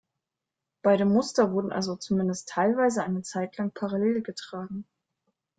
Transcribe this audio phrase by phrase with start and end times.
[0.81, 4.85] Beide Muster wurden also zumindest teilweise eine Zeit lang parallel getragen.